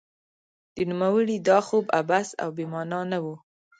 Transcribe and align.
د 0.75 0.77
نوموړي 0.89 1.37
دا 1.47 1.57
خوب 1.67 1.85
عبث 1.99 2.29
او 2.43 2.49
بې 2.55 2.65
مانا 2.71 3.01
نه 3.11 3.19
و. 3.23 3.25